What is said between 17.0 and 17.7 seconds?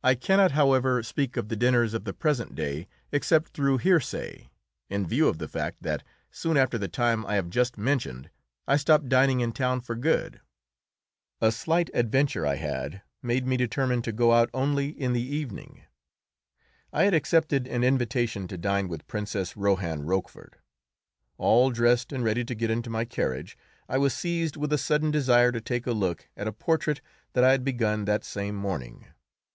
had accepted